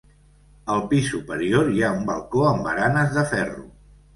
Al 0.75 0.81
pis 0.93 1.09
superior 1.09 1.69
hi 1.75 1.83
ha 1.83 1.91
un 1.99 2.01
balcó 2.09 2.43
amb 2.55 2.67
baranes 2.71 3.17
de 3.19 3.29
ferro. 3.37 3.71